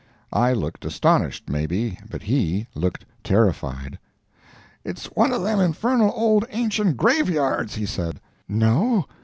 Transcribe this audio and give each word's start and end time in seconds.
I 0.33 0.51
looked 0.53 0.83
astonished, 0.83 1.47
maybe, 1.47 1.99
but 2.09 2.23
he 2.23 2.65
looked 2.73 3.05
terrified. 3.23 3.99
"It's 4.83 5.05
one 5.11 5.31
of 5.31 5.43
them 5.43 5.59
infernal 5.59 6.11
old 6.15 6.43
ancient 6.49 6.97
graveyards!" 6.97 7.75
he 7.75 7.85
said. 7.85 8.19
"No? 8.49 9.05